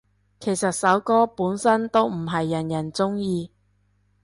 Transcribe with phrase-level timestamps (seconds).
[0.39, 3.51] 其實首歌本身都唔係人人鍾意